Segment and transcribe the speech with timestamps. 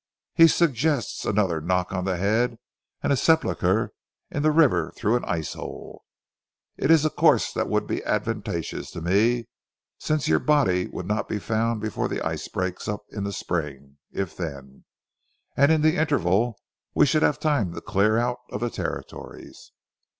[0.33, 2.57] He suggests another knock on the head,
[3.03, 3.91] and sepulchre
[4.31, 6.05] in the river through an ice hole.
[6.75, 9.47] It is a course that would be advantageous to me,
[9.99, 13.97] since your body would not be found before the ice breaks up in the spring,
[14.11, 14.85] if then,
[15.55, 16.57] and in the interval
[16.95, 19.71] we should have time to clear out of the Territories."